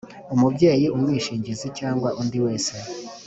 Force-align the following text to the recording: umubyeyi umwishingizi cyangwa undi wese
umubyeyi 0.33 0.85
umwishingizi 0.95 1.67
cyangwa 1.79 2.09
undi 2.21 2.37
wese 2.45 2.73